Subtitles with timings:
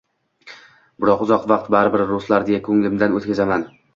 [1.03, 3.67] Biroq uzoq vaqt baribir ruslar, deya ko’nglimdan o’tkazaman.